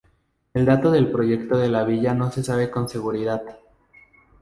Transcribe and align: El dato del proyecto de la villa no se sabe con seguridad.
El 0.55 0.65
dato 0.65 0.89
del 0.89 1.11
proyecto 1.11 1.57
de 1.59 1.69
la 1.69 1.83
villa 1.83 2.15
no 2.15 2.31
se 2.31 2.41
sabe 2.43 2.71
con 2.71 2.89
seguridad. 2.89 3.43